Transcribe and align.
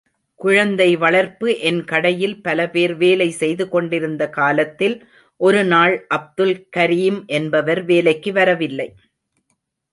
குழந்தை 0.39 0.95
வளர்ப்பு 0.95 1.59
என் 1.59 1.81
கடையில் 1.83 2.41
பலபேர் 2.41 2.93
வேலை 2.95 3.29
செய்துகொண்டிருந்த 3.31 4.29
காலத்தில், 4.29 4.95
ஒருநாள் 5.41 5.95
அப்துல் 6.09 6.67
கரீம் 6.77 7.25
என்பவர் 7.31 7.83
வேலைக்கு 7.83 8.33
வரவில்லை. 8.33 8.89